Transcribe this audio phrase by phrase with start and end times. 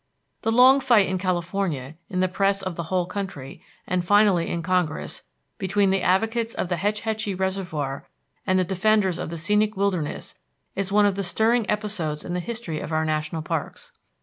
[0.41, 4.63] The long fight in California, in the press of the whole country, and finally in
[4.63, 5.21] Congress,
[5.59, 8.09] between the advocates of the Hetch Hetchy reservoir
[8.47, 10.33] and the defenders of the scenic wilderness
[10.75, 13.91] is one of the stirring episodes in the history of our national parks.